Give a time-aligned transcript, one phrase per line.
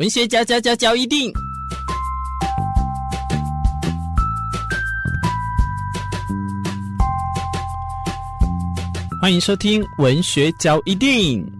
[0.00, 1.30] 文学嚼嚼嚼嚼一定，
[9.20, 11.59] 欢迎收听文学交一定。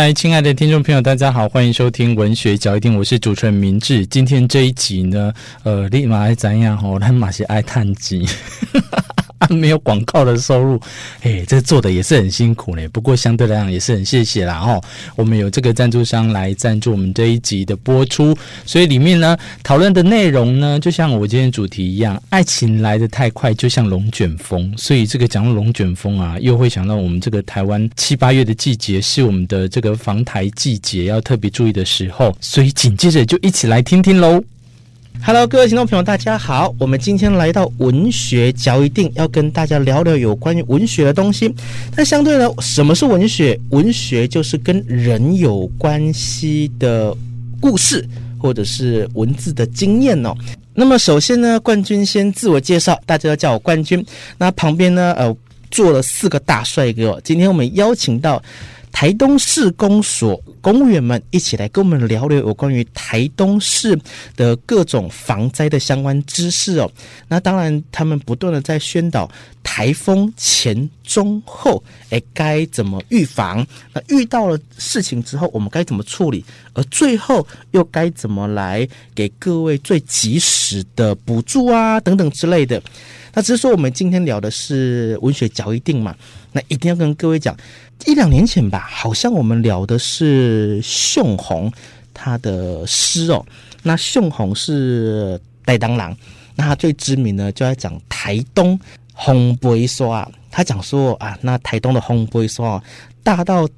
[0.00, 4.06] 嗨，亲爱的听众朋友，大家好，欢迎收听文学角一錠，我是主持人明志。
[4.06, 5.32] 今天这一集呢，
[5.64, 7.00] 呃，立马爱怎样吼？
[7.00, 8.24] 他马是爱叹气。
[9.54, 10.80] 没有广告的收入，
[11.22, 12.86] 哎，这做的也是很辛苦嘞。
[12.88, 14.82] 不过相对来讲也是很谢谢啦哦。
[15.16, 24.72] 我们有这个赞助商来赞助我们这一集的播出，所以里面呢讨论的内容呢，就像我今天主题一样，爱情来得太快，就像龙卷风。
[24.76, 32.36] 所以这个讲到龙卷风啊，又会想到我们这个台湾七八月的季节是我们的这个防台季节，要特别注意的时候。
[32.40, 34.42] 所以紧接着就一起来听听喽。
[35.24, 36.74] Hello，各位听众朋友，大家好。
[36.78, 41.54] 我们今天来到文学嚼一定，要跟大家聊聊有关于文学的东西。
[41.94, 43.58] 但相对呢，什么是文学？
[43.70, 47.14] 文学就是跟人有关系的
[47.60, 48.06] 故事，
[48.38, 50.34] 或者是文字的经验哦。
[50.72, 54.04] 那么首先呢，冠军先自我介绍，大家都叫我冠军。
[54.38, 55.36] 那旁边呢，呃，
[55.70, 57.20] 坐了四个大帅哥。
[57.22, 58.42] 今天我们邀请到。
[58.98, 63.96] 台东市公所公务员们一起来跟我们聊聊有关于台东市
[64.34, 66.90] 的各种防灾的相关知识哦。
[67.28, 69.30] 那当然，他们不断的在宣导
[69.62, 73.64] 台风前、中、后，哎，该怎么预防？
[73.92, 76.44] 那遇到了事情之后，我们该怎么处理？
[76.72, 82.82] 而最后又该怎么来给各位最及时的补助啊，等等之类的。
[83.32, 86.16] 那只是说，我们今天聊的是文学嚼一定嘛，
[86.50, 87.56] 那一定要跟各位讲。
[88.06, 91.70] 一两年前吧，好像我们聊的是颂鸿
[92.14, 93.44] 他的诗哦。
[93.82, 96.16] 那颂鸿是台东人，
[96.54, 98.78] 那他最知名呢，就在讲台东
[99.14, 100.28] 风飞沙。
[100.50, 102.82] 他讲说啊，那台东的风飞沙
[103.22, 103.68] 大到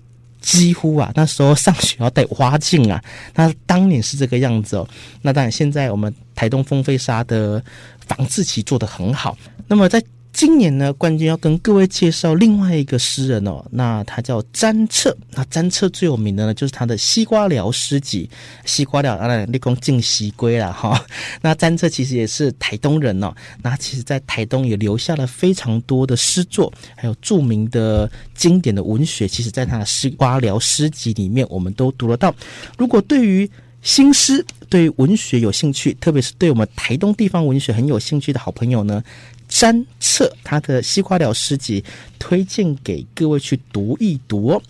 [0.41, 3.03] 几乎啊，那时候上学要带花镜啊。
[3.34, 4.89] 那当年是这个样子哦。
[5.21, 7.62] 那当然，现在我们台东风飞沙的
[8.06, 9.37] 防治其实做得很好。
[9.67, 10.03] 那么在
[10.33, 15.15] 今年呢，冠军要跟各位介绍另外一个诗人哦，那他叫詹彻。
[15.33, 18.29] 那詹彻最有名的呢，就是他的《西瓜寮诗集》。
[18.65, 21.05] 西瓜寮，当然立功进西归了哈。
[21.43, 29.27] 那詹彻其实也是台东人哦，那其实在台东也留下了非常多的诗作，还有著名的经典的文学。
[29.29, 32.35] 其实，在他的《西瓜寮诗集》里面，我们都读得到。
[32.79, 33.51] 如果对于
[33.83, 39.03] 新诗、对文学有兴趣，特别是对我们台东地方文学很有兴趣的好朋友呢，
[39.50, 41.83] 詹彻他的《西瓜寮诗集》
[42.21, 44.62] 推荐给各位去读一读。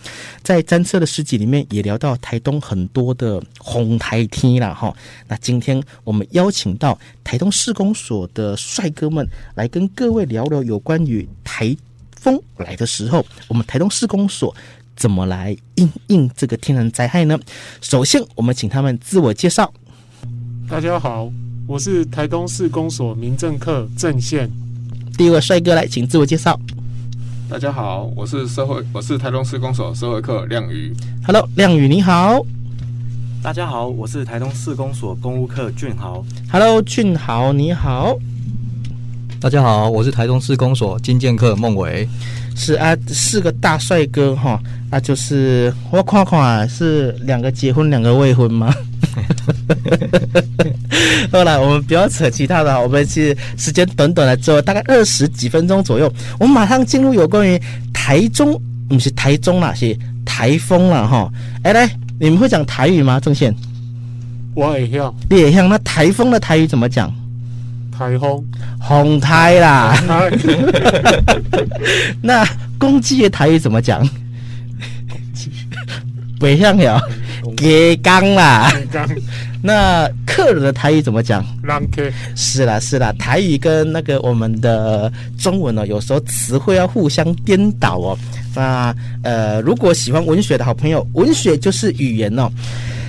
[0.43, 4.93] 在詹彻的诗集里面，也聊到台东很多的红台天啦哈。
[5.29, 9.25] 那今天我们邀请到台东市公所的帅哥们
[9.55, 11.77] 来跟各位聊聊有关于台
[12.17, 14.53] 风来的时候，我们台东市公所
[14.97, 17.39] 怎么来应应这个天然灾害呢？
[17.83, 19.71] 首先，我们请他们自我介绍。
[20.67, 21.31] 大家好，
[21.67, 24.51] 我是台东市公所民政课郑宪。
[25.17, 26.59] 第一位帅哥来，请自我介绍。
[27.49, 30.95] 大家好，我是社会，我是台东市公所社会课亮宇。
[31.27, 32.45] Hello，亮宇你好。
[33.43, 36.25] 大家好，我是台东市公所公务课俊豪。
[36.51, 38.17] Hello，俊豪你好。
[39.41, 42.09] 大家好，我是台东市公所金剑客孟伟。
[42.57, 44.61] 是啊，四个大帅哥哈，
[44.91, 48.75] 那、啊、就是我看看是两个结婚，两个未婚吗？
[51.33, 57.61] 后来我们不要扯其他的，我们是时间短短的，只有大概二十几分钟左右，我们马上进入有关于
[57.93, 61.31] 台中，不是台中啦，是台风了哈。
[61.63, 61.89] 哎，来，
[62.19, 63.21] 你们会讲台语吗？
[63.21, 63.55] 郑宪，
[64.55, 65.69] 我也像，你也像。
[65.69, 67.13] 那台风的台语怎么讲？
[67.97, 68.45] 台风，
[68.81, 69.95] 红台啦。
[72.23, 72.45] 那
[72.79, 74.07] 公鸡的台语怎么讲？
[76.39, 76.99] 北向有。
[77.57, 78.71] 给刚啦，
[79.63, 81.45] 那客人的台语怎么讲？
[82.35, 88.19] 是啦是啦，台语跟那个我们的中文呢，有时候词汇要互相颠倒哦。
[88.55, 92.51] 那呃，如果喜欢文学的好朋友，文学就是语言哦。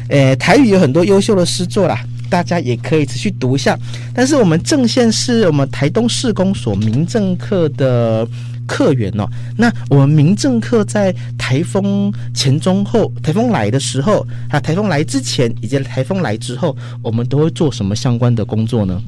[0.09, 3.77] 呃，台语有很多优秀的诗作啦，大家也可以持续读一下。
[4.13, 8.27] 但是我们正线是我们台东市公所民政课的。
[8.71, 9.27] 客源哦，
[9.57, 16.73] 那我们民政课在台风前、中、后，台风来的时候，啊，台风来之前以及台风来之后，
[17.03, 19.01] 我们都会做什么相关的工作呢？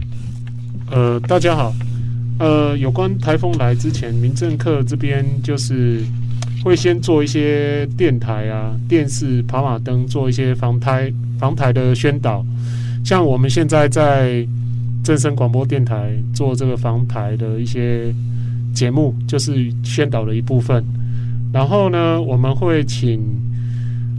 [0.91, 1.73] 呃，大家好，
[2.39, 6.01] 呃，有关台风来之前，民政课这边就是
[6.61, 12.45] 会先做一些电台啊、电视、跑马灯，做一些防台防台的宣导。
[13.05, 14.45] 像我们现在在
[15.05, 18.13] 正声广播电台做这个防台的一些
[18.73, 20.83] 节目，就是宣导的一部分。
[21.53, 23.21] 然后呢，我们会请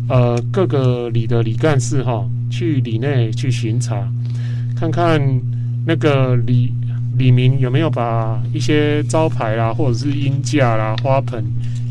[0.09, 4.09] 呃各个里的里干事哈，去里内去巡查，
[4.77, 5.21] 看看
[5.85, 6.73] 那个里
[7.19, 11.45] 里民有没有把一些招牌啦，或者是鹰架啦、花盆，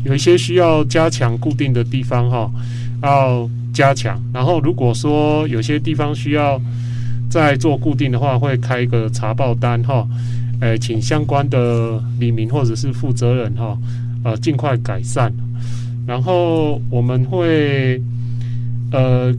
[0.04, 2.50] 有一些需要加强固定的地方哈，
[3.02, 4.18] 要加强。
[4.32, 6.60] 然后如果说有些地方需要
[7.28, 10.06] 再做固定的话，会开一个查报单哈，
[10.60, 13.76] 呃，请相关的里民或者是负责人哈。
[14.24, 15.30] 呃，尽快改善。
[16.06, 18.00] 然后我们会
[18.90, 19.30] 呃，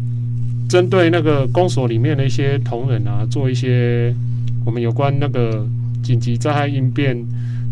[0.69, 4.13] 针对那个公所里面的一些同仁啊，做一些
[4.63, 5.65] 我们有关那个
[6.03, 7.17] 紧急灾害应变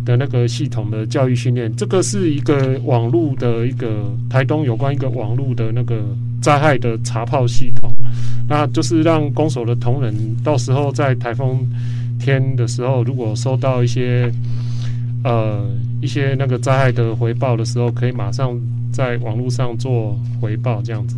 [0.03, 1.71] 的那个系统的教育训练。
[1.75, 6.03] 这个是一个网络的一个台东有关一个网络的那个
[6.41, 7.93] 灾害的查炮系统，
[8.49, 11.59] 那就是让公所的同仁到时候在台风
[12.23, 14.31] 天的时候，如果收到一些
[15.23, 15.65] 呃。
[16.03, 18.59] 一些那个灾害的回报的时候，可以马上
[18.91, 21.15] 在网络上做回报这样子。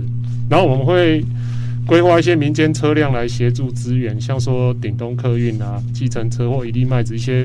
[0.47, 1.25] 然后我们会
[1.87, 7.43] 规划一些民间车辆来协助支援，像说顶东客运啊、计程车或一粒麦子一些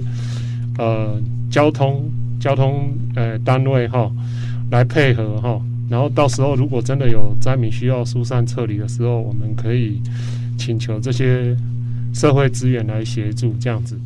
[0.76, 1.18] 呃
[1.50, 2.04] 交通
[2.38, 4.12] 交通呃单位哈
[4.70, 5.58] 来配合哈。
[5.88, 9.98] 然后到时候如果真的有灾民需要疏散撤离的时候，我们可以
[10.58, 11.56] 请求这些
[12.14, 13.98] 社会资源来协助这样子。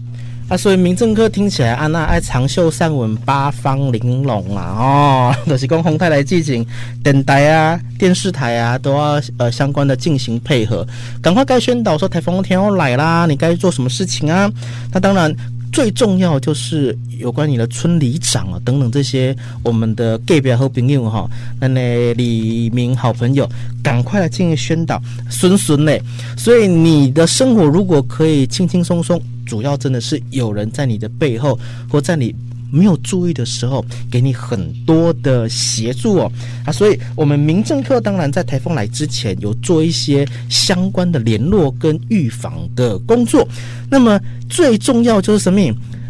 [0.46, 6.62] 啊，所以民政科听起来啊，那爱长袖善舞，八方玲珑啊，哦， 就是讲红太来进行
[7.02, 10.86] 电台啊、电视台啊，都要呃相关的进行配合，
[11.22, 14.50] 赶快该宣导说台风天要来啦，你该做什么事情啊？
[14.92, 15.34] 那当然
[15.74, 21.28] 最重要就是有关你的村里长啊等等这些我们的 gay 表和朋友哈，
[21.60, 23.46] 那那李明好朋友，
[23.82, 26.00] 赶快来进行宣导，孙孙嘞。
[26.38, 29.20] 所以你的生活如果可以轻轻松松。
[29.44, 31.58] 主要真的是有人在你的背后，
[31.90, 32.34] 或在你
[32.70, 36.32] 没有注意的时候，给你很多的协助哦
[36.64, 36.72] 啊！
[36.72, 43.46] 所以，我们民政课当然在台风来之前有做一些相关的联络跟预防的工作。
[43.90, 45.60] 那么最重要就是什么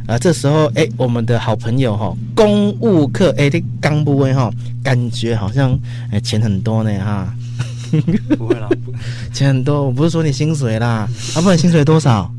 [0.06, 0.18] 啊？
[0.18, 4.50] 这时候，哎，我们的好朋友哈，公务课哎，这刚不问哈，
[4.82, 5.78] 感觉好像
[6.10, 7.34] 哎钱很多呢哈。
[8.36, 8.68] 不会啦，
[9.32, 12.32] 钱很多，我不是说你薪水啦，啊，不然薪水多少？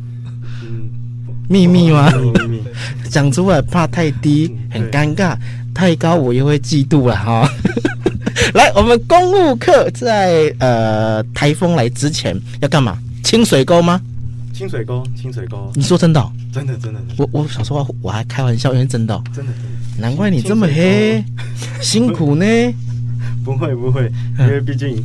[1.50, 2.12] 秘密吗？
[2.12, 2.64] 秘密，
[3.10, 5.36] 讲出来怕太低，很尴尬；
[5.74, 7.50] 太高我又会嫉妒了哈。
[8.54, 12.98] 来，我们公务课在呃台风来之前要干嘛？
[13.24, 14.02] 清水沟吗？
[14.54, 15.70] 清水沟，清水沟。
[15.74, 16.32] 你说真的、哦？
[16.54, 17.00] 真的，真的。
[17.18, 19.22] 我我小时候我还开玩笑，因为真的、哦。
[19.34, 19.68] 真的，真的。
[20.00, 21.24] 难怪你这么黑，
[21.82, 22.46] 辛苦呢。
[23.44, 24.10] 不会不会，
[24.40, 25.04] 因为毕竟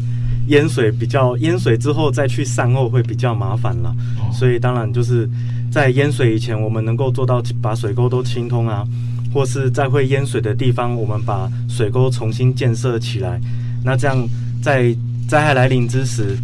[0.51, 3.89] 淹水比较淹水之后再去善后会比较麻烦了，
[4.21, 5.29] 哦、所以当然就是。
[5.73, 8.85] 在淹水以前，我们能够做到把水沟都清通啊，
[9.33, 13.41] 或是在会淹水的地方，我们把水沟重新建设起来。
[13.85, 14.19] 那这样
[14.61, 14.93] 在
[15.29, 16.37] 灾害来临之时，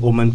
[0.00, 0.28] 我们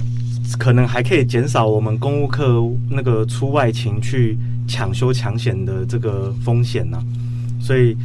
[0.58, 7.04] 可能还可以减少我们公务客那个出外勤去抢修抢险的这个风险呢、啊。
[7.60, 7.98] 所以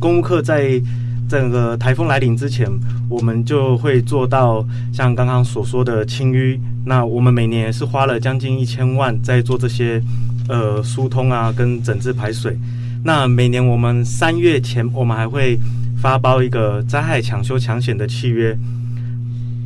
[0.00, 0.82] 公务客在。
[1.30, 2.68] 整个台风来临之前，
[3.08, 6.58] 我们就会做到像刚刚所说的清淤。
[6.84, 10.02] 那我们每年是花了将近一千万在做这些
[10.48, 12.58] 呃疏通啊，跟整治排水。
[13.04, 15.56] 那每年我们三月前，我们还会
[16.02, 18.58] 发包一个灾害抢修抢险的契约，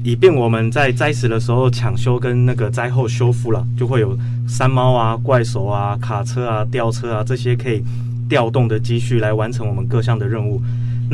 [0.04, 4.14] 以便我们在灾时的时候抢修跟那个灾后修复了，就会有
[4.46, 7.82] 山猫啊、怪手啊、卡车啊、吊车啊这些可以
[8.28, 10.60] 调动的积蓄来完成我们各项的任务。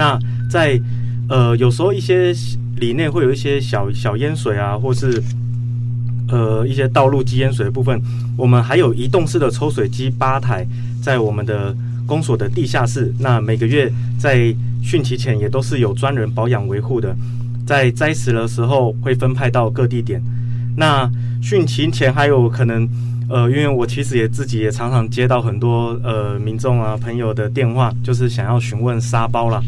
[0.00, 0.80] 那在
[1.28, 2.35] 呃，有时候一些
[2.76, 5.23] 里内会有一些小小淹水啊，或是
[6.28, 8.00] 呃一些道路积淹水的部分，
[8.35, 10.66] 我们还有移动式的抽水机八台
[11.02, 11.76] 在我们的
[12.07, 13.14] 公所的地下室。
[13.19, 14.38] 那每个月在
[14.83, 17.14] 汛期前也都是有专人保养维护的，
[17.66, 20.23] 在灾时的时候会分派到各地点。
[20.78, 21.07] 那
[21.42, 22.88] 汛期前还有可能
[23.28, 29.61] 呃，因为我其实也自己也常常接到很多呃民众啊朋友的电话，就是想要询问沙包啦。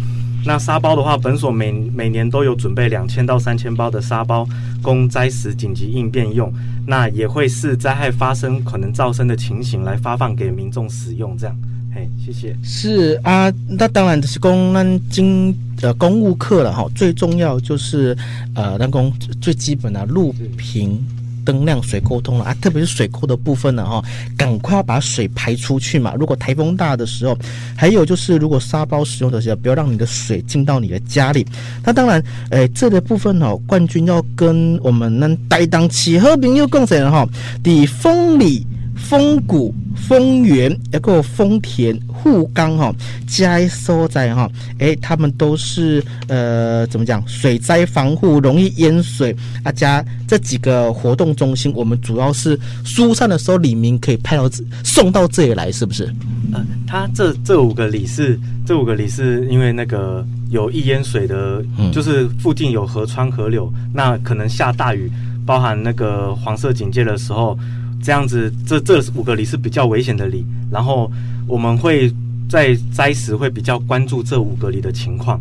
[0.45, 4.47] 那沙包的话，本所每每年都有准备两千到三千包的沙包，
[4.83, 6.53] 供灾时紧急应变用。
[6.87, 11.37] 那也会视灾害发生可能造成的情形来发放给民众使用。
[11.39, 11.57] 这样，
[11.95, 12.57] 嘿，谢谢。
[12.65, 16.89] 是啊，那当然就是公安经呃公务课了哈。
[16.95, 18.17] 最重要就是
[18.57, 21.01] 呃，那公最基本的路平
[21.45, 24.03] 灯亮、水沟通了啊，特别是水沟的部分呢，哈，
[24.37, 26.15] 赶快要把水排出去嘛。
[26.19, 27.37] 如果台风大的时候，
[27.77, 31.47] 还有就是如果沙包使用的时候，不要让你的水进到你的家里。
[31.85, 37.27] 那当然，诶，这个部分哦，冠军要跟我们能担当起和平又共谁哈？
[37.63, 38.67] 的风里。
[38.97, 42.95] 丰谷、丰原，一个丰田、富冈哈，
[43.27, 47.23] 加收在哈，诶，他们都是呃，怎么讲？
[47.27, 49.35] 水灾防护，容易淹水
[49.65, 49.73] 啊。
[49.73, 54.49] 加这几个活动中心，我们主要是疏散的时候，李明可以派到
[54.85, 56.05] 送到这里来，是不是？
[56.53, 65.11] 呃，他这这五个里是这五个里是因为那个有易淹水的，嗯、就是附近有河川河流，那可能下大雨，
[65.45, 67.59] 包含那个黄色警戒的时候。
[68.03, 71.11] 这样子，这这五个里是比较危险的里，然后
[71.47, 72.13] 我们会
[72.49, 75.41] 在灾时会比较关注这五个里的情况。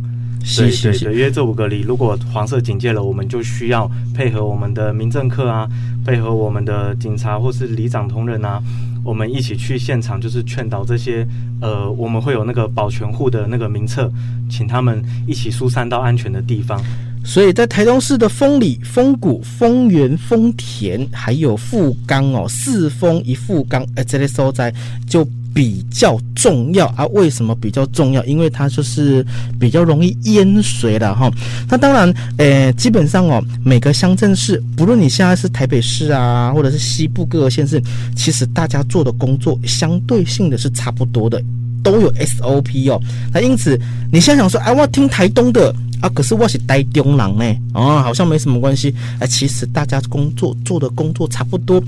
[0.58, 5.70] 对对对，因为这五个里如果黄色警戒了，我们就需要配合我们的民政课啊，
[6.04, 8.60] 配合我们的警察或是里长同仁啊，
[9.04, 11.28] 我们一起去现场，就是劝导这些
[11.62, 14.12] 呃，我们会有那个保全户的那个名册，
[14.50, 16.82] 请他们一起疏散到安全的地方。
[17.24, 24.74] 所以在台东市的丰里、丰谷、丰原、丰田，还有富冈哦，四丰一富冈，哎，这类所在
[25.08, 27.06] 就比较重要啊。
[27.08, 28.24] 为什么比较重要？
[28.26, 29.26] 因为它就是
[29.60, 31.32] 比较容易淹水了哈。
[31.70, 37.82] 那当然，诶，基本上哦，每个乡镇市，不论你现在是台北市啊，或者是西部各个县市，
[38.16, 41.42] 其实大家做的工作相对性的是差不多的，
[41.84, 43.00] 都有 SOP 哦。
[43.34, 43.80] 那因此，
[44.12, 45.74] 你现在想说，哎，我要听台东的。
[46.02, 47.46] 啊，可是我是台中人呢，
[47.76, 48.92] 哦，好像没什么关系。
[49.20, 51.80] 哎，其实大家工作做的工作差不多，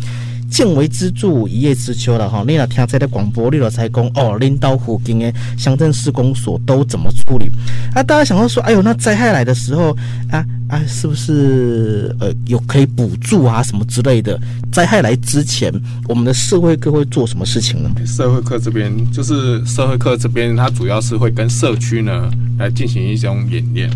[0.53, 2.43] 见微知著，一叶知秋了哈。
[2.48, 7.50] 你若听这个广播，你若才讲哦，领导附近的乡镇市公所都怎么处理？
[7.95, 9.98] 啊，大家想到说，哎呦，那灾害来的时候，
[10.29, 14.39] 啊啊，是不是呃有可以补助啊什么之类的？
[14.72, 15.74] 灾害来之前，
[16.07, 17.89] 我们的社会课会做什么事情呢？
[18.05, 22.29] 社会课这边就是社会课这边，它主要是会跟社区呢。
[22.60, 23.89] 来进行一种演练，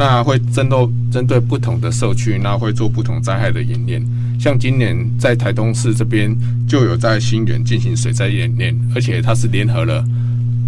[0.00, 4.02] 那会针对针对不同的社区，那会做不同灾害的演练。
[4.38, 6.34] 像今年在台东市这边
[6.66, 10.02] 就有在新园进行水灾演练，而且它是联合了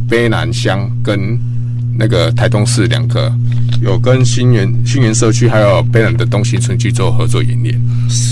[0.06, 1.38] 卑南乡跟
[1.96, 3.32] 那个台东市两个，
[3.80, 7.80] 有跟新园新园社区还有卑南的东兴村去做合作演练。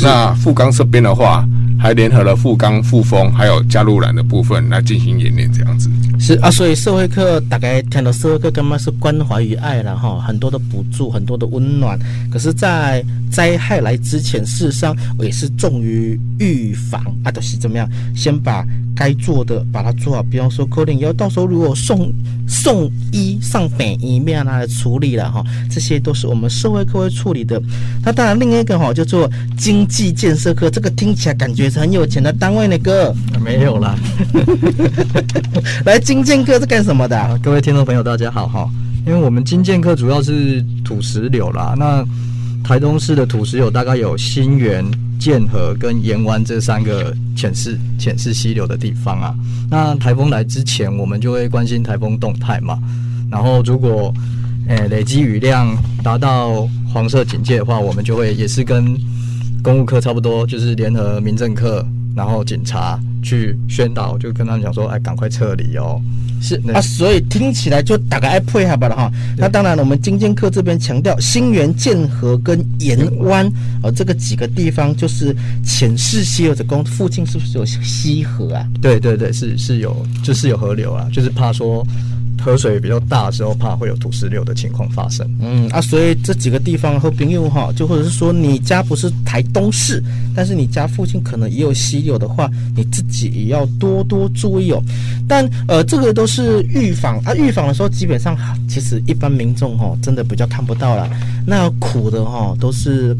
[0.02, 1.48] 那富冈这边的话。
[1.82, 5.88] 还联合了富冈、富丰，还有加路兰的部分来进行演练，这样子
[6.30, 6.50] 是啊。
[6.50, 10.20] 所以社会课大概听到社会课，干嘛是关怀与爱了哈？
[10.20, 11.98] 很多的补助，很多的温暖。
[12.30, 17.88] 可是，在灾害来之前，事实上我也是重于预防啊，都、就是怎么样？
[18.14, 20.22] 先把该做的把它做好。
[20.22, 22.12] 比方说，可能要到时候如果送
[22.46, 27.60] 送医上北医面来处理了哈，这些都是我们社会课会处理的。
[28.04, 31.68] 那当然，另一个哈叫做经济建设课，这个听起来感觉。
[31.70, 33.96] 是很有钱的单位那个没有啦。
[35.84, 37.40] 来，经金剑客是干什么的？
[37.42, 38.68] 各位听众朋友，大家好哈。
[39.06, 41.74] 因为我们金剑客主要是土石流啦。
[41.78, 42.04] 那
[42.62, 44.84] 台东市的土石流大概有新园、
[45.18, 49.34] 剑河跟盐湾这三个浅势浅势溪流的地方啊。
[49.70, 52.78] 那台风来之前，我们就会关心台风动态嘛。
[53.30, 54.12] 然后如果
[54.68, 55.74] 诶、累积雨量
[56.04, 58.94] 达到黄色警戒的话，我们就会也是跟。
[59.62, 61.86] 公务课差不多就是联合民政课，
[62.16, 66.00] 然后警察去宣导，就跟他们讲说，哎，赶快撤离哦。
[66.42, 69.12] 是啊，所以听起来就大概爱配合吧了哈。
[69.36, 73.46] 那当然了，我们金建课这边强调新源、剑河跟盐湾
[73.82, 78.66] 呃这个几个地方就是浅势溪流的公附近是不是有溪河啊？
[78.80, 81.86] 对对对，是是有，就是有河流啊，就是怕说。
[82.40, 85.28] 河水比较大的时候，怕会有土石流的情况发生。
[85.40, 90.02] 嗯啊，所以这几个地方和朋友哈，就或者是说你家不是台东市，
[90.34, 94.82] 但是你家附近可能也有溪流的话，你自己也要多多注意哦。
[95.28, 98.36] 但呃，这个都是预防啊，预防的时候基本上
[98.68, 101.08] 其实一般民众哈，真的比较看不到了。
[101.46, 103.16] 那苦的哈，都是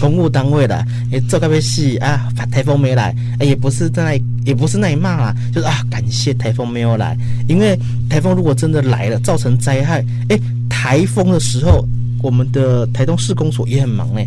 [0.00, 7.16] 公务单位的，诶，做个被戏啊，台风没来，也不是在那，也不是那一骂啊，就是啊，感谢台风没有来，
[7.48, 10.40] 因为台风如果真的来了，造成灾害，诶，
[10.70, 11.84] 台风的时候，
[12.22, 14.22] 我们的台东市公所也很忙呢，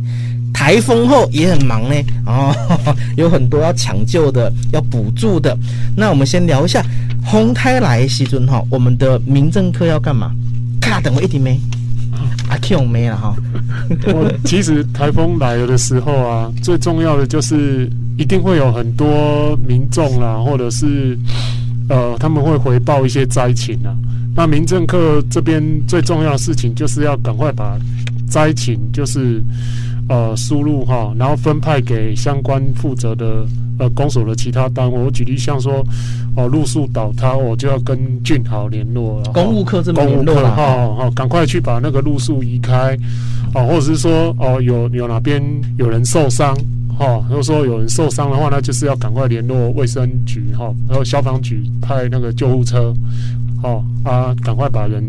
[0.53, 1.95] 台风后也很忙呢，
[2.27, 2.53] 哦，
[3.15, 5.57] 有很多要抢救的，要补助的。
[5.95, 6.83] 那我们先聊一下
[7.31, 10.33] 风台来的时阵哈，我们的民政课要干嘛？
[10.81, 11.57] 卡等我一点没。
[12.49, 13.33] 啊，Q 没了哈。
[14.13, 21.17] 我其实台风来了的时候啊，最重要的就是一定会有很多民众啦，或者是
[21.89, 23.95] 呃，他们会回报一些灾情啊。
[24.35, 27.77] 那民政课这边最重要的事情就是要赶快把
[28.29, 29.41] 灾情，就是
[30.09, 33.47] 呃输入哈，然后分派给相关负责的
[33.79, 34.99] 呃公所的其他单位。
[34.99, 35.85] 我举例像说，
[36.35, 39.31] 哦路树倒塌，我就要跟俊豪联络了。
[39.31, 42.97] 公务课这边联络了哈，好，赶快去把那个路树移开，
[43.53, 45.41] 哦，或者是说哦有有哪边
[45.77, 46.53] 有人受伤。
[46.97, 52.93] 哈，如果说有人受伤的话，那就是要赶快联络卫生局哈，然后消防局派那个救护车，
[53.61, 55.03] 哦啊，赶快把人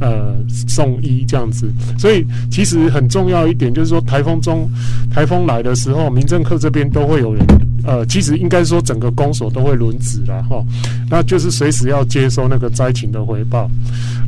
[0.00, 1.72] 呃送医这样子。
[1.98, 4.68] 所以其实很重要一点就是说，台风中
[5.10, 7.46] 台风来的时候，民政课这边都会有人，
[7.84, 10.64] 呃，其实应该说整个公所都会轮值啦哈，
[11.08, 13.70] 那就是随时要接收那个灾情的回报，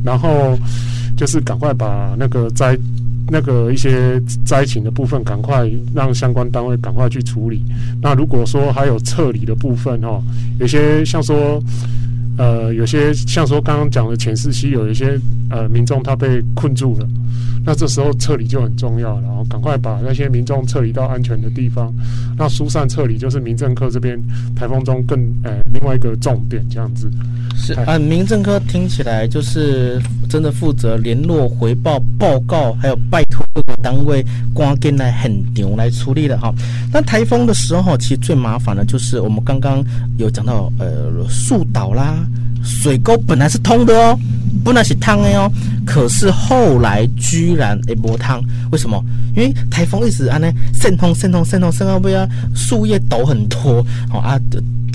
[0.03, 0.57] 然后
[1.17, 2.77] 就是赶快把那个灾。
[3.27, 7.61] 那个一些灾情的部分，赶快让相关单位赶快去处理。
[8.01, 10.21] 那如果说还有撤离的部分哦，
[10.59, 11.61] 有些像说，
[12.37, 17.07] 呃，有些像说刚刚讲的浅势溪，有一些呃民众他被困住了。
[17.65, 21.93] 那这时候撤离就很重要了，然后赶快把那些民众撤离到安全的地方。
[22.37, 24.21] 那疏散撤离就是民政科这边
[24.55, 27.09] 台风中更呃另外一个重点，这样子。
[27.55, 29.99] 是啊，民政科听起来就是
[30.29, 34.23] 真的负责联络、回报、报告，还有拜托各个单位
[34.53, 36.53] 赶紧来很牛来处理的哈。
[36.91, 39.83] 那台风的时候，其实最麻烦的就是我们刚刚
[40.17, 42.27] 有讲到呃树倒啦，
[42.61, 44.19] 水沟本来是通的哦。
[44.65, 45.49] 不能是汤的哦，
[45.85, 48.99] 可是后来居然诶没汤，为什么？
[49.35, 54.39] 因为台风一直安呢，渗通渗通渗通渗到不要树叶抖很多，好啊，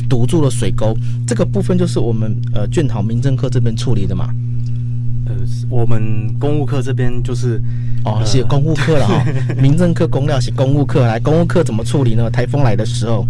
[0.09, 0.97] 堵住了水沟。
[1.25, 4.29] 这个部分就是我们呃卷桃民政科这边处理的嘛。
[5.27, 5.35] 呃，
[5.69, 6.03] 我们
[6.41, 7.62] 公务课这边就是
[8.05, 9.25] 哦，是公务课了哈。
[9.57, 12.29] 民政科公料是公务课，来公务课怎么处理呢？
[12.29, 13.25] 台风来的时候，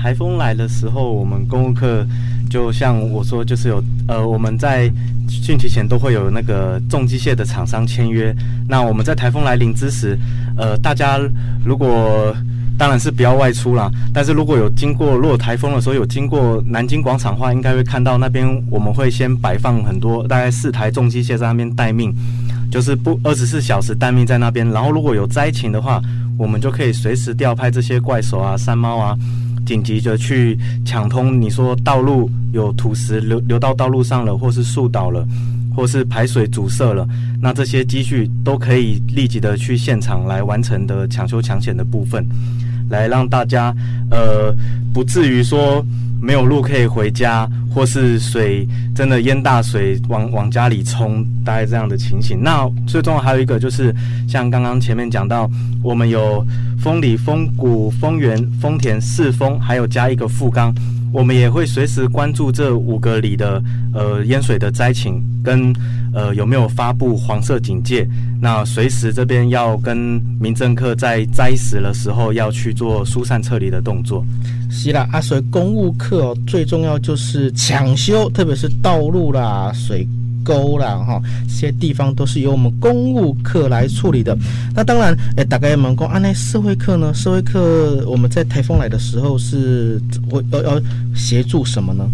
[0.00, 2.06] 台风来的时候，我们公务课
[2.48, 4.90] 就像我说，就是有呃我们在。
[5.44, 8.34] 汛期前都会有那个重机械的厂商签约。
[8.68, 10.18] 那我们在台风来临之时，
[10.56, 11.20] 呃，大家
[11.64, 12.34] 如果
[12.76, 13.88] 当然是不要外出啦。
[14.12, 22.12] 但是如果有经过，如果台风的时候有经过南京广场的话，应该会看到那边我们会先摆放很多，大概四台重机械在那边待命，
[22.68, 24.68] 就是不二十四小时待命在那边。
[24.70, 26.02] 然后如果有灾情的话，
[26.36, 29.16] 我们就可以随时调派这些怪手啊、山猫啊。
[29.70, 35.24] 紧急的去抢通，你说道路有土石流流到道路上了，或是树倒了，
[35.76, 37.06] 或是排水阻塞了，
[37.40, 42.26] 那这些积蓄都可以立即的去现场来完成的抢修抢险的部分，
[42.88, 43.72] 来让大家
[44.10, 44.52] 呃
[44.92, 45.86] 不至于说
[46.20, 52.42] 没有路可以回家，或是水真的淹大水往往家里冲，大概这样的情形。
[52.42, 53.94] 那最重要还有一个就是
[54.28, 55.50] 像刚刚前面讲到，
[55.82, 56.44] 我们有。
[56.82, 60.74] 风里、风谷、风源、丰田四风，还有加一个富冈，
[61.12, 63.62] 我们也会随时关注这五个里的
[63.94, 65.72] 呃淹水的灾情，跟
[66.14, 68.08] 呃有没有发布黄色警戒。
[68.40, 69.96] 那随时这边要跟
[70.40, 74.24] 民政课在灾时的时候要去做疏散撤离的动作。
[74.70, 80.06] 是啦，啊，所以公务课哦，最重要就是抢修，特别是道路啦、水。
[80.44, 84.36] 沟啦哈，这些地方都是由我们公务课来处理的。
[84.74, 87.12] 那当然，诶，大概问讲，啊，那社会课呢？
[87.14, 90.00] 社会课我们在台风来的时候是，
[90.30, 90.80] 我要要
[91.14, 92.08] 协助什么呢？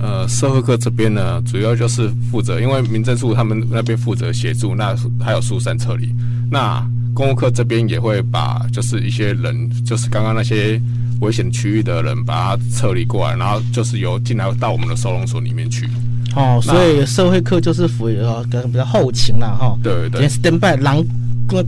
[0.00, 6.08] 呃，社会课这边呢，主要就是负责，因为民政处他们那边负责协助，那还有疏散撤离。
[6.50, 6.80] 那
[7.12, 10.80] 公务课这边也会把，就是一些人，就是刚刚那些
[11.20, 15.88] 危险区域的人，把他撤离过来，然后就是由进来到我们的收容所里面去。
[16.38, 19.76] 哦，所以社会课就是属于呃比较后勤啦哈。
[19.82, 20.28] 对对。
[20.28, 21.06] stand by，人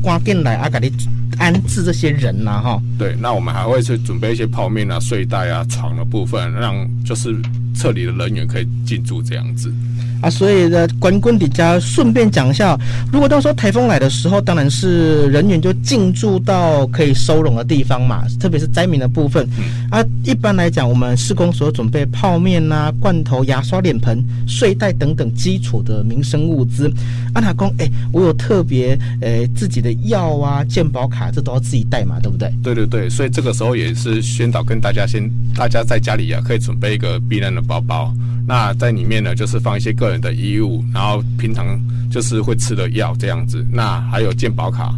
[0.05, 0.93] 赶进来啊，给你
[1.39, 2.81] 安置这些人呐哈。
[2.97, 7.35] 对，那我们还会去准备一些泡面啊、睡袋啊、床的部分，让就是
[7.75, 9.73] 撤离的人员可以进驻这样子。
[10.21, 12.79] 啊，所以呢，关公底下顺便讲一下，
[13.13, 19.49] 如果到时候台风来的时候，当然是人员就进驻到可以收容的地方嘛，特别是灾民的部分。
[19.91, 26.93] 啊，一般来讲，我们施工所准备泡面呐、啊、罐头、牙刷、脸盆、睡袋等等基础的民生物资。
[27.35, 32.53] 阿塔公，哎，我有特别呃自己的药啊、健保卡，这都要自己带嘛，对不对？
[32.63, 38.13] 对对对，所以这个时候也是宣导跟大家先，大家在家里啊可以准备一个避难的包包。
[38.47, 41.79] 那在里面呢，就是放一些个的衣物，然后平常
[42.11, 43.63] 就是会吃的药这样子。
[43.71, 44.95] 那还有健保卡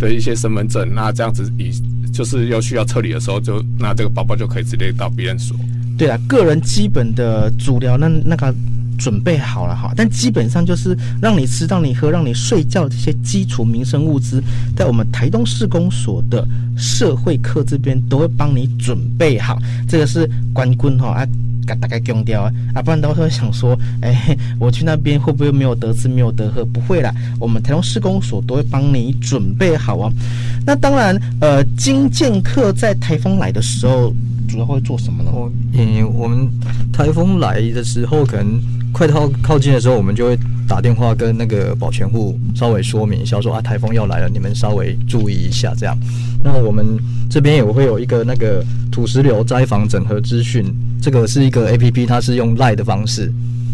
[0.00, 1.70] 的一些身份证，那这样子以
[2.12, 5.56] 就是要需要撤离的时候就，那这个包包就可以直接到避难所。
[5.96, 8.52] 对啊，个人基本的主疗那那个
[9.00, 9.92] 准备好了哈。
[9.96, 14.40] 但基本上就是让你吃、让你喝、让你睡觉这些基础民生物资，
[14.76, 19.58] 在我们台东市公所的社会课这边都会帮你准备好。
[19.88, 21.26] 这个是关棍哈啊。
[21.80, 26.64] 大概丢掉啊，啊，不然都会想说，哎，我去那边会不会没有得吃没有得喝？
[26.64, 30.10] 不会啦，我们台东市公所都会帮你准备好啊。
[30.66, 34.12] 那当然，呃，金建课在台风来的时候，
[34.48, 35.30] 主要会做什么呢？
[35.32, 36.48] 我，嗯，我们
[36.92, 38.60] 台风来的时候，可能
[38.92, 45.96] 快到靠近的时候，我们就会打电话跟那个保全户稍微说明一下，说啊，台风要来了，你们稍微注意一下这样。
[46.42, 46.98] 那我们
[47.28, 50.64] 这边也会有一个那个土石流灾防整合资讯。
[51.02, 53.32] 这个是一个 A P P，它是用 Line 的方式，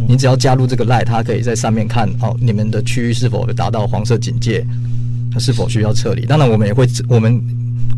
[0.09, 4.65] 你只要加入这个 Line，它可以在上面看哦，你们的区域是否达到黄色警戒，
[5.33, 6.25] 它是否需要撤离。
[6.25, 7.43] 当然，我们也会，我们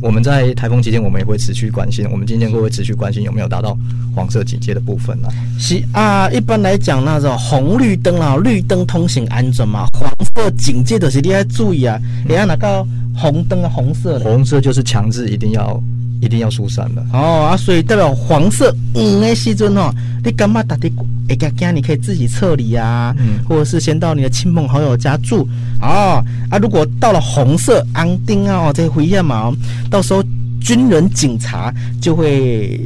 [0.01, 3.77] 我们在台风期间，我们也会持续关心，我们今天会会持续关心有没有达到
[4.15, 5.29] 黄色警戒的部分呢？
[5.59, 15.83] 是啊，一般来讲，那种红绿灯啊，绿灯通行安全嘛，黄色警戒的是你要注意啊，你要那个红灯啊，红色的，红色就是强制一定要。
[16.21, 19.93] 一定要疏散的哦啊，所以代表黄色嗯的时阵哦，
[20.25, 20.91] 你干嘛打的
[21.29, 25.47] 哎呀呀，你可以自己撤离啊，嗯，或者是先到你的亲朋好友家住。
[25.81, 29.53] 哦啊，如果到了红色安定啊，这回忆嘛，
[29.91, 30.25] 到时候
[30.61, 32.81] 军人警察就会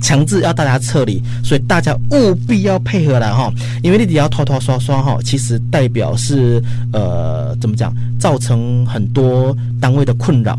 [0.00, 10.58] 强制要大家撤离，所以大家务必要配合来哈，因为你只要拖拖刷刷哈，其实代表是呃怎么讲，造成很多单位的困扰。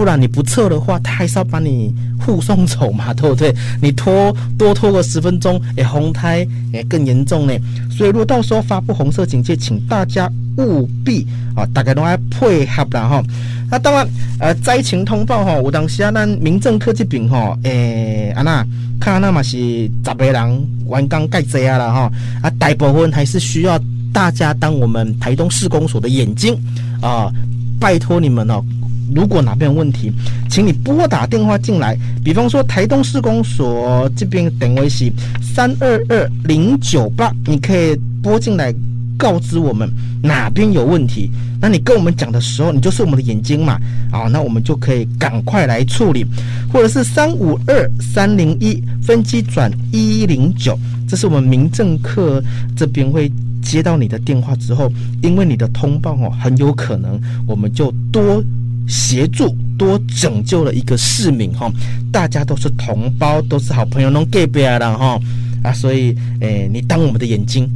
[0.00, 3.54] 不然你不撤的话，他还是要把你护送走嘛，对不对？
[3.82, 6.38] 你拖多拖个十分钟，诶，红胎
[6.72, 7.52] 诶更严重呢。
[7.90, 13.22] 所以如果到时候发布红色警戒，请大家务必啊，大家都要配合啦哈。
[13.70, 14.08] 那当然，
[14.38, 18.66] 呃，灾情通报哈，有当时啊，咱民政科这边哈，诶，啊那
[18.98, 22.10] 看那嘛是十个人完工盖这样了哈，
[22.42, 23.78] 啊，大部分还是需要
[24.14, 26.58] 大家当我们台东市公所的眼睛
[27.02, 27.30] 啊，
[27.78, 28.64] 拜托你们哦。
[29.14, 30.12] 如果哪边有问题，
[30.48, 31.96] 请你拨打电话进来。
[32.24, 38.74] 比方说台东市公所这边等位是三二二零九八，你可以拨进来
[39.16, 39.90] 告知我们
[40.22, 41.30] 哪边有问题。
[41.60, 43.78] 那你跟我们讲的时候，你就是我们的眼睛嘛，
[44.10, 46.24] 啊，那我们就可以赶快来处理。
[46.72, 52.42] 或者是三五二三零一分机转一零九，这是我们民政课
[52.74, 54.90] 这边会接到你的电话之后，
[55.22, 58.42] 因为你的通报哦，很有可能我们就多。
[58.88, 61.70] 协助多拯救了一个市民哈，
[62.12, 65.18] 大家都是同胞，都是好朋友，能给别了哈
[65.62, 67.68] 啊，所以诶、你当我们的眼睛，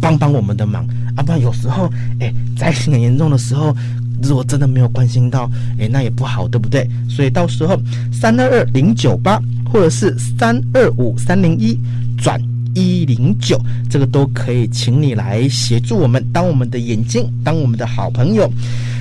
[0.00, 3.76] 帮帮我们的忙啊，不然有时候诶，灾情很严重的时候，
[4.22, 6.88] 如果真的没有关心到，诶、那也不好，对不对？
[7.08, 7.78] 所以到时候
[8.12, 9.40] 三二二零九八
[9.72, 11.78] 或者是三二五三零一
[12.16, 12.40] 转
[12.74, 18.50] 一零九，这个都可以，请你来协助我们，当我们的眼睛，当我们的好朋友。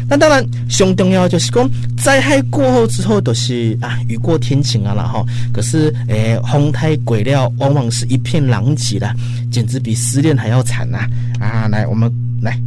[0.07, 5.25] 那当然，最重要就是讲灾害过后之后都是啊雨过天晴啊了哈。
[5.53, 9.13] 可是诶，风台鬼料往往是一片狼藉啦，
[9.51, 10.99] 简直比失恋还要惨呐！
[11.39, 12.59] 啊，来，我们来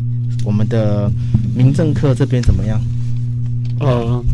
[0.44, 1.10] 我们的
[1.54, 2.80] 民政课这边怎么样？
[3.80, 4.24] 呃，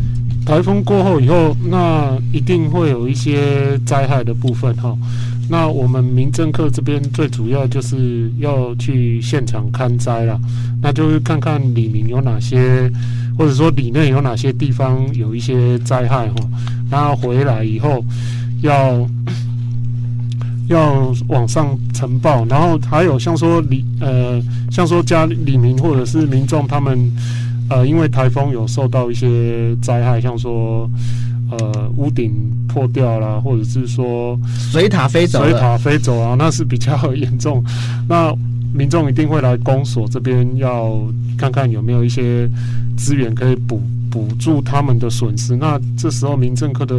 [0.45, 4.95] 台风过后以后，那一定会有一些灾害的部分哈。
[5.49, 10.39] 那我们民政课这边最主要就是要去现场勘灾了，
[10.81, 12.91] 那就是看看里面有哪些，
[13.37, 16.35] 或者说里内有哪些地方有一些灾害哈，
[16.89, 18.03] 然后回来以后
[18.61, 19.07] 要
[20.69, 27.11] 要往上呈报，然后还有像说里呃，像说家里民或者是民众他们
[27.69, 30.89] 呃，因为台风有受到一些灾害，像说。
[31.51, 32.33] 呃，屋顶
[32.67, 34.37] 破掉了，或者是说
[34.71, 37.63] 水塔飞走，水塔飞走啊，那是比较严重。
[38.09, 38.33] 那
[38.73, 40.99] 民众一定会来公所这边，要
[41.37, 42.49] 看看有没有一些
[42.97, 43.79] 资源可以补
[44.15, 45.57] 补助他们的损失。
[45.57, 46.95] 那这时候民政科的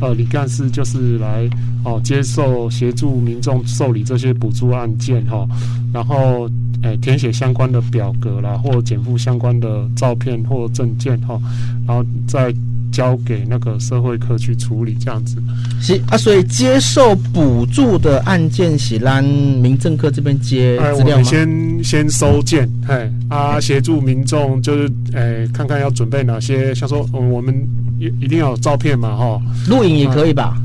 [0.00, 1.48] 呃李干事就是来
[1.84, 5.46] 哦、接受协助民众受理这些补助案件哈、
[5.94, 6.50] 然后
[6.82, 11.40] 诶、填写相关的表格啦，或减负相关的照片或证件哈、
[11.86, 12.52] 然后再。
[13.00, 15.42] 交给那个社会科去处理，这样子
[15.80, 21.22] 是啊，所以接受补助的案件是让民政科这边接资料吗？
[21.22, 27.54] 哎、先先收件，哎啊，协助民众就是哎，看看要准备哪些，像说嗯，我们
[27.98, 30.58] 一一定要有照片嘛，哈，录影也可以吧？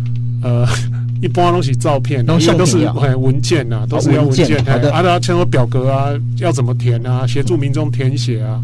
[0.44, 0.68] 呃，
[1.24, 7.26] 一般都是照片，因为都是哎文件呐，都是要文件，好的，啊，像说表格啊，要怎么填啊？
[7.26, 8.60] 协助民众填写啊。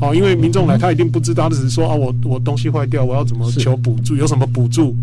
[0.00, 4.16] 好，因为民众来他一定不知道，他只是说啊，我我东西坏掉，我要怎么求补助？
[4.16, 4.96] 有什么补助？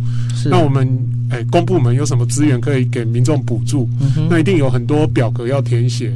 [0.46, 0.88] 那我们
[1.30, 3.88] 哎，公部门有什么资源可以给民众补助？
[4.02, 6.12] 嗯那一定有很多表格要填写，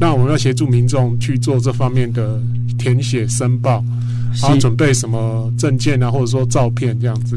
[0.00, 2.42] 那我们要协助民众去做这方面的
[2.76, 3.84] 填写申报，
[4.42, 7.36] 然后准备什么证件啊，或者说照片这样子。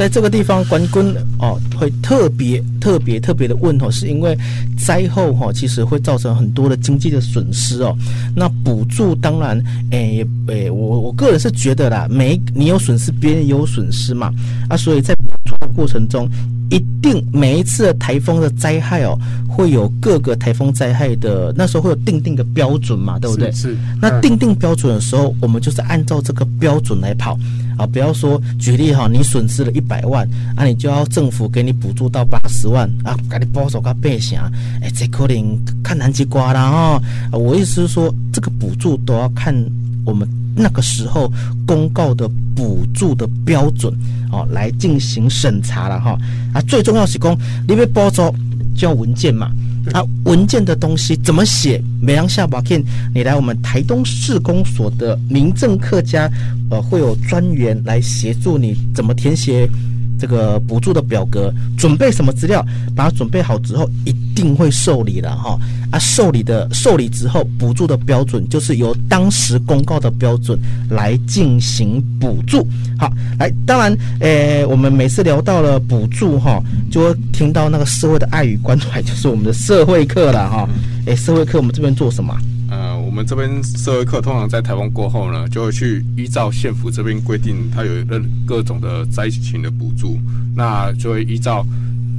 [0.00, 4.34] 在这个地方，关公哦会特别特别特别的问哦，是因为
[4.78, 7.94] 灾后哈、哦，其实会造成很多的经济的损失哦。
[8.34, 14.32] 那补助当然，诶诶，我我个人是觉得啦，每你有损失，别人也有损失嘛
[14.70, 16.26] 啊，所以在补助的过程中，
[16.70, 23.52] 一定每一次的台风的灾害哦，会有各个台风灾害的那时候会有定定的标准嘛，对不对？
[23.52, 23.72] 是。
[23.72, 27.38] 是那哎定定标准的时候，我们就是按照这个标准来跑
[27.80, 34.36] 啊，不要说举例哈，你损失了一百万啊，你就要政府给你补助到八十万啊，给你保守个八成，
[34.82, 37.02] 哎，这可能看南极瓜啦哦。
[37.32, 39.54] 我意思是说，这个补助都要看
[40.04, 41.32] 我们那个时候
[41.66, 43.90] 公告的补助的标准
[44.30, 46.18] 哦，来进行审查了哈。
[46.52, 47.34] 啊，最重要是讲
[47.66, 48.22] 你要补助
[48.76, 49.50] 就要文件嘛。
[49.92, 51.82] 啊，文件的东西怎么写？
[52.00, 52.82] 每样下把片，
[53.14, 56.30] 你来我们台东市公所的民政客家，
[56.70, 59.68] 呃，会有专员来协助你怎么填写
[60.20, 65.58] 这个补助的表格，准备什么资料，把它准备好之后，一定会受理的哈。
[65.90, 70.56] 啊，受理的受理之后，补助的标准就是由当时公告的标准
[70.88, 72.64] 来进行补助。
[72.98, 80.68] 好，来，当然，诶，我们每次聊到了补助哈，就会听到那个社会的爱与关怀，就是我们的社会课了哈。
[81.06, 82.32] 诶，社会课我们这边做什么？
[82.70, 90.18] 呃，我们这边社会课通常在台风过后呢，就会去依照县府这边规定，它有各各种的灾情的补助，
[90.54, 91.66] 那就会依照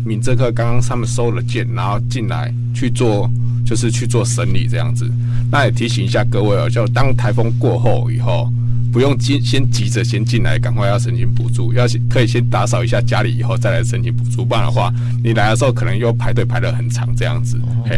[0.05, 3.29] 民政课刚刚他们收了件，然后进来去做。
[3.63, 5.09] 就是去做审理这样子，
[5.49, 8.51] 那也提醒一下各位哦，就当台风过后以后，
[8.91, 14.91] 不用急先急着先进来，赶快要申请补助，要可以先打扫一下家里以后再来申请补助，不然的话，
[15.23, 17.95] 你来的时候可能又排队排得很长这样子，嘿。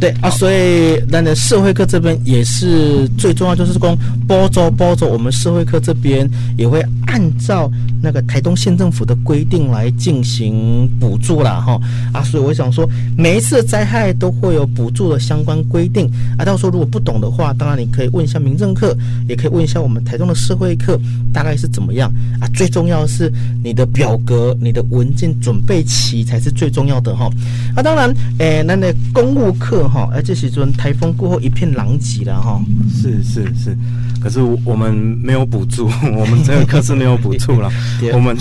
[0.00, 7.68] 对啊，所以那那社会课这边也是最重要，就是说包走包走，我们社会课这边也会按照
[8.00, 11.60] 那个台东县政府的规定来进行补助啦。
[11.60, 11.80] 哈
[12.12, 16.08] 啊，所以我想说，每一次的灾害都会有补助的相关规定
[16.38, 16.44] 啊。
[16.44, 18.96] 到时候如果不懂的话，当然你可以问一下民政课，
[19.28, 20.96] 也可以问一下我们台东的社会课
[21.32, 22.08] 大概是怎么样
[22.40, 22.46] 啊。
[22.54, 23.32] 最重要的是
[23.64, 27.28] 你的表格、你的文件准备齐才是最重要的哈。
[27.74, 29.87] 啊，当然，诶，那那公务课。
[29.88, 32.60] 哈，而这时阵台风过后一片狼藉了哈。
[32.90, 33.76] 是是是，
[34.20, 37.70] 可是我们没有补助， 我们这个课是没有补助了。
[38.12, 38.36] 我们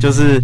[0.00, 0.42] 就是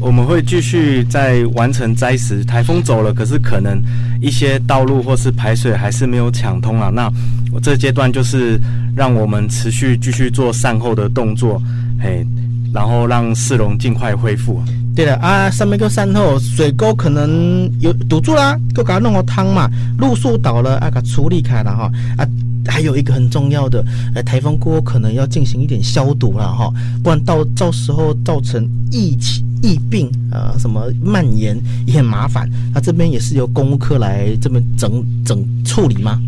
[0.00, 3.80] 我们会继续在完成灾时，台风走了，可是可能
[4.20, 6.90] 一些道路或是排水还是没有抢通了。
[6.90, 7.10] 那
[7.52, 8.60] 我这阶段就是
[8.96, 11.60] 让我们持续继续做善后的动作，
[12.00, 12.26] 嘿，
[12.72, 14.62] 然后让市容尽快恢复。
[15.00, 22.28] 对了啊，上面个山后水沟可能有堵住啦，就给它弄个汤嘛，路树倒了啊，给它处理开了哈啊，
[22.66, 23.82] 还有一个很重要的，
[24.14, 26.70] 呃，台风过后可能要进行一点消毒了哈，
[27.02, 32.46] 不然到到时候造成疫情疫病啊、什么蔓延也很麻烦。
[32.74, 36.20] 那、这边也是由公务科来这边整整处理吗？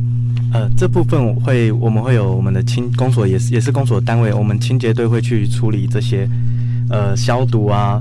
[0.55, 6.27] 呃，这部分会我们会有我们的清公所也是也是公所单位，我们清洁队会去处理这些
[6.89, 8.01] 呃消毒啊。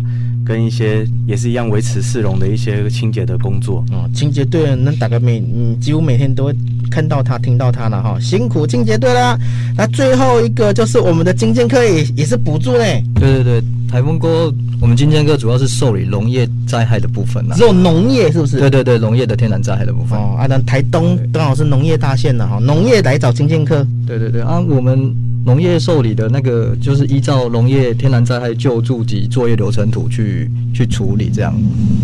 [0.51, 6.53] 跟一些也是一样维持市容的一些清洁的工作哦，清洁队那大概每嗯几乎每天都会
[6.89, 9.39] 看到他听到他了哈，辛苦清洁队啦。
[9.77, 13.01] 那最后一个就是我们的金建科也也是补助嘞。
[13.15, 17.55] 对对对，台风过后，我们金建科主要是受理农业灾害的部分啦。
[17.55, 18.59] 只有农业是不是？
[18.59, 20.19] 对对对，农业的天然灾害的部分。
[20.19, 23.87] 哦，啊，那台东刚好是农业大县了哈，农业来找金建科。
[24.05, 25.15] 对对对啊，我们。
[25.43, 31.54] 农业受理的那个，就是依照农业天然灾害救助及作业流程图去去处理这样。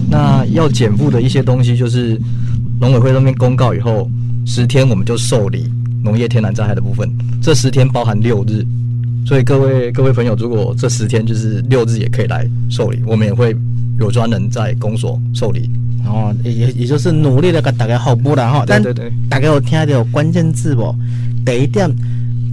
[0.10, 2.20] 那要减负的一些东西，就是
[2.80, 4.10] 农委会那边公告以后
[4.46, 5.72] 十天，我们就受理
[6.04, 7.08] 农业天然灾害的部分。
[7.40, 8.66] 这十天包含六日，
[9.24, 13.56] 所以各位各位朋友，如果这十天就是六日也可以来受理，我们也会
[14.00, 15.70] 有专人在公所受理。
[16.06, 18.66] 哦，也也就是努力的给大家好补了哈。
[18.66, 20.96] 对对对，大家有听到关键字不？
[21.46, 21.88] 第一点。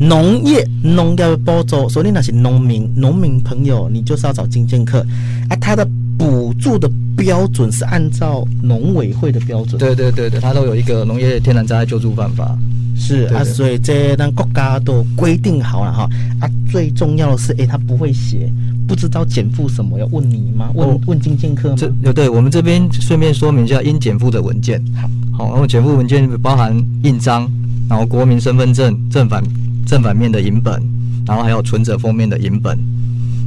[0.01, 5.05] 农业农业的补助，所以那些农民农民朋友，你就是要找经建课
[5.49, 5.57] 啊。
[5.57, 5.87] 他的
[6.19, 9.79] 补助的标准是按照农委会的标准。
[9.79, 12.57] 对对对对，他都有一个农业天然灾害救助办法。
[12.97, 16.09] 是啊，所以这让国家都规定好了哈。
[16.41, 18.49] 啊，最重要的是，哎，他不会写，
[18.87, 20.71] 不知道减负什么，要问你吗？
[20.75, 21.77] 问、哦、问经建科吗？
[21.77, 24.81] 这对，我们这边顺便说明一下应减负的文件。
[24.95, 27.51] 好，好，然后减负文件包含印章，
[27.89, 29.43] 然后国民身份证正反。
[29.87, 30.83] 正反面的影本，
[31.27, 32.79] 然后还有存折封面的影本。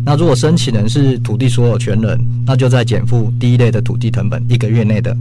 [0.05, 5.15] 那如果申请人是土地所有权人，那就再减负第一类的土地成本一个月内的。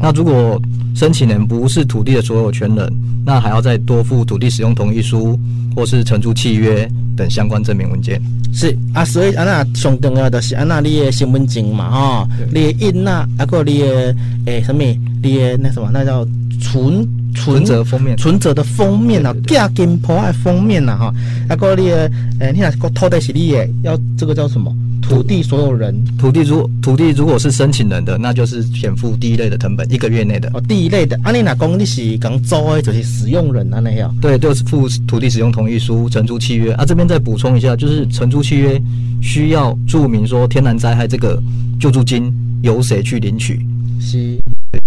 [0.00, 0.60] 那如果
[0.94, 2.92] 申请人不是土地的所有权人，
[3.24, 5.38] 那还要再多付土地使用同意书
[5.74, 8.20] 或是承租契约等相关证明文件。
[8.52, 14.14] 是啊，所以啊那上重要的是啊那你的身份证嘛哈，你的印啊，个你的
[14.46, 14.84] 诶什么，
[15.22, 16.26] 你的那什么那叫
[16.60, 21.14] 存存折封面，存折的封面啊，价金破爱封面呐哈，
[21.48, 24.74] 啊个你的诶，你那个土地是你的，要这个叫什么？
[25.02, 30.50] 土地所有人，土地如土地如果是申请人的，那就是减负第一类的成本，一个月内的。
[30.54, 34.16] 哦，第一类的，啊，你那公你是刚租的，就是使用人啊那样。
[34.22, 36.86] 对，就是付土地使用同意书、承租契约啊。
[36.86, 38.80] 这边再补充一下，就是承租契约
[39.20, 41.38] 需要注明说天然灾害这个
[41.78, 43.60] 救助金由谁去领取。
[44.00, 44.38] 是。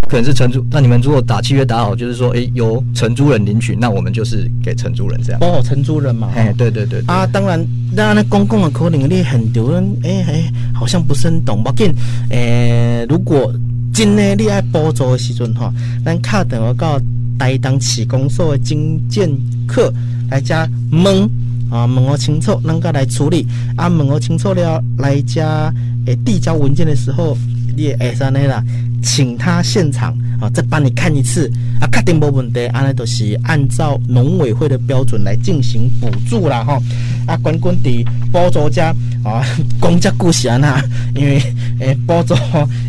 [0.07, 5.41] 可能是承租，那你们如果打契约打好，就是说，诶，由承租人领取，那我们就是给承租人这样。
[5.41, 6.29] 哦，承租人嘛。
[6.35, 7.13] 哎，对对对，对。
[7.13, 7.59] 啊，当然，
[7.95, 11.63] 当然，那公共的可能你很丢人，诶诶，好像不是很懂。
[11.63, 11.93] 毕竟，
[12.29, 13.53] 诶，如果
[13.93, 15.73] 真的你爱补助的时阵哈，
[16.05, 16.99] 咱卡等我告
[17.37, 19.29] 台东市公所的经建
[19.67, 19.93] 课
[20.29, 21.29] 来加问
[21.69, 25.73] 啊，问我清楚，能够来处理啊，问我清楚了来加
[26.05, 27.37] 诶递交文件的时候，
[27.77, 28.63] 你也会使呢啦。
[29.03, 30.11] 请他现场
[30.41, 36.81] 啊，再帮你看一次啊，确定没问题，安尼都是按照农委会的标准来进行补助啦哈。
[37.27, 39.45] 啊，关关的补助家啊，
[39.79, 40.81] 公家顾闲呐，
[41.15, 41.39] 因为
[41.79, 42.35] 诶，补助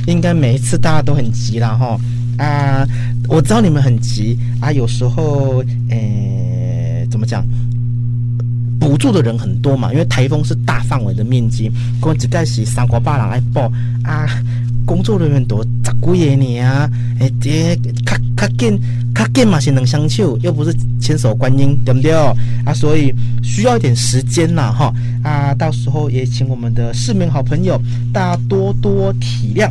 [0.06, 2.00] 应该每一次大家都很急啦哈。
[2.38, 2.86] 啊，
[3.28, 7.46] 我知道你们很急啊，有时候诶，怎么讲？
[8.80, 11.70] 补助的人很多嘛，因为台风是大范围的面积，
[12.00, 13.70] 光只盖是三国八郎来报
[14.02, 14.26] 啊。
[14.88, 18.80] 工作人员多十几个呢啊，诶，这较较紧
[19.14, 22.10] 较紧嘛是两双手，又不是千手观音，对不对？
[22.64, 24.90] 啊，所以需要一点时间呐，哈
[25.22, 27.78] 啊，到时候也请我们的市民好朋友
[28.14, 29.70] 大家多多体谅。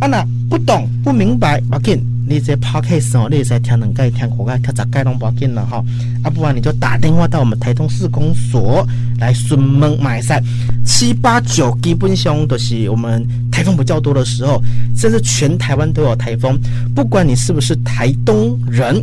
[0.00, 1.98] 啊，那不懂不明白，要紧。
[2.28, 5.82] 你这 podcast 哦，你也在听两盖听五盖听十盖拢不要紧了哈，
[6.22, 8.86] 啊，不然你就打电话到我们台东市公所
[9.18, 10.42] 来询问买菜。
[10.84, 14.62] 七八九基本上都是我们台风比较多的时候，
[14.96, 16.58] 甚至全台湾都有台风。
[16.94, 19.02] 不管你是不是台东人，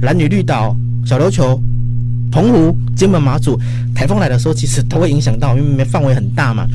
[0.00, 1.60] 男女绿岛、小琉球、
[2.30, 3.58] 澎湖、金门、马祖，
[3.94, 6.66] 台风来的时候其实都会影响到，因为范围很大嘛。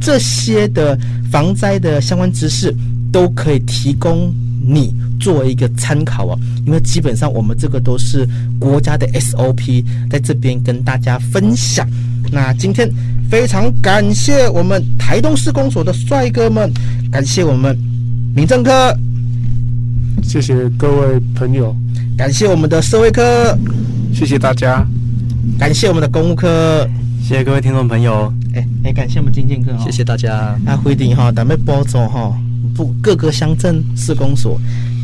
[0.00, 0.98] 这些的
[1.30, 2.74] 防灾的相关知识
[3.10, 4.32] 都可以提供
[4.66, 4.94] 你。
[5.18, 8.28] 作为一个参考啊，因为基本上我们这个都是
[8.60, 11.88] 国家的 SOP，在这边跟大家分享。
[12.30, 12.88] 那今天
[13.30, 16.70] 非常感谢我们台东市公所的帅哥们，
[17.10, 17.76] 感谢我们
[18.34, 18.94] 民政科，
[20.22, 21.74] 谢谢各位朋友，
[22.16, 23.58] 感谢我们的社会科，
[24.12, 24.86] 谢谢大家，
[25.58, 26.86] 感谢我们的公务科，
[27.22, 30.56] 谢谢各位听众朋友，哎哎，感谢我们金建科，谢谢大家。
[30.64, 32.38] 那回顶哈，咱们包走哈，
[32.74, 34.60] 不各个乡镇市公所。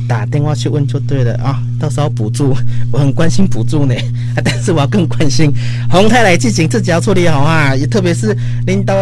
[0.08, 1.62] 打电话去问就对了啊！
[1.78, 2.54] 到时候补助，
[2.90, 3.94] 我很关心补助呢。
[4.44, 5.50] 但是我要更关心
[5.88, 7.74] 洪泰来进行自己要处理好啊！
[7.74, 8.94] 也特别是领导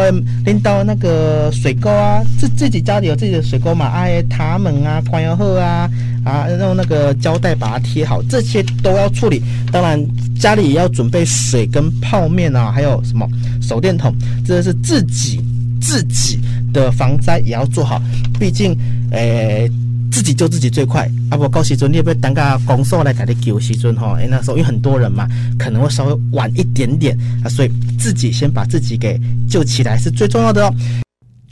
[0.45, 5.91] 领导那个水沟啊，自自己家里有自己的水沟嘛，哎，塔门啊，关要后啊
[6.23, 9.43] 啊，用那个胶带把它贴好，这些都要处理。
[9.73, 9.99] 当然
[10.39, 13.27] 家里也要准备水跟泡面啊，还有什么
[13.61, 14.15] 手电筒，
[14.47, 15.43] 这是自己
[15.81, 16.39] 自己
[16.73, 18.01] 的防灾也要做好。
[18.39, 18.77] 毕竟，
[19.13, 19.71] 诶、
[20.11, 21.37] 自己救自己最快啊！
[21.37, 24.17] 不高时阵，你要不要等个公所来给你救时阵哈？
[24.19, 25.29] 哎，那时候因为很多人嘛，
[25.59, 30.75] 可能会稍微晚一点点啊，所以自己先把自己给救起来是最重要的哦。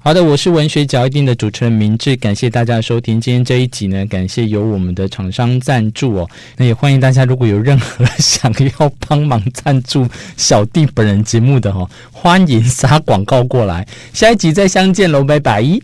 [0.01, 3.21] 好的，我是文学脚一定的主持人明志，感谢大家的收听。
[3.21, 10.07] 今天这一集呢，感谢有我们的厂商赞助哦，那也欢迎大家如果有任何想要帮忙赞助
[10.37, 15.79] 小弟本人节目的哈，欢迎撒广告过来，下一集再相见喽，拜拜。